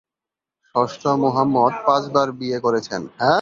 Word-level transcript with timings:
ষষ্ঠ 0.75 1.03
মুহাম্মদ 1.23 1.73
পাঁচবার 1.85 2.27
বিয়ে 2.39 2.57
করেছেন। 2.59 3.01